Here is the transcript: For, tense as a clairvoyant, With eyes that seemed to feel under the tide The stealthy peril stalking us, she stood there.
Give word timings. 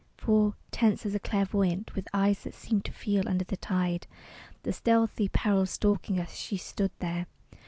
For, 0.17 0.55
tense 0.71 1.05
as 1.05 1.13
a 1.13 1.19
clairvoyant, 1.19 1.93
With 1.93 2.07
eyes 2.11 2.39
that 2.39 2.55
seemed 2.55 2.85
to 2.85 2.91
feel 2.91 3.29
under 3.29 3.43
the 3.45 3.55
tide 3.55 4.07
The 4.63 4.73
stealthy 4.73 5.29
peril 5.29 5.67
stalking 5.67 6.19
us, 6.19 6.33
she 6.35 6.57
stood 6.57 6.89
there. 6.97 7.27